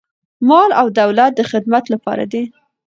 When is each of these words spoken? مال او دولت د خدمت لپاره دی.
مال 0.47 0.69
او 0.81 0.87
دولت 1.01 1.31
د 1.35 1.41
خدمت 1.51 1.83
لپاره 1.93 2.23
دی. 2.31 2.43